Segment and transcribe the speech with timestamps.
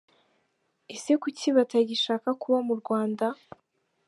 [0.95, 3.25] Ese kuki batagishaka kuba mu Rwanda?